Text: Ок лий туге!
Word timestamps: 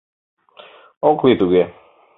Ок 1.09 1.19
лий 1.25 1.37
туге! 1.39 1.63